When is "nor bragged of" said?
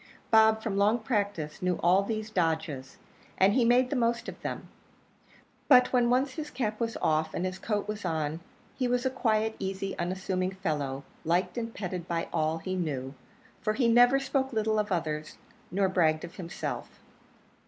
15.69-16.37